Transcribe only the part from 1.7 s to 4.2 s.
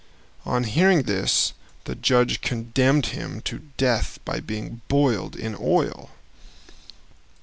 the judge condemned him to death